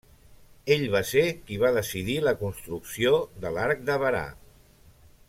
[0.75, 3.15] Ell va ser qui va decidir la construcció
[3.45, 4.27] de l'Arc de Berà.